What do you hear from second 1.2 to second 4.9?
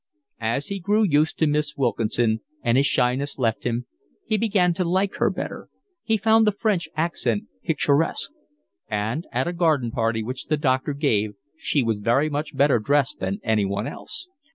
to Miss Wilkinson, and his shyness left him, he began to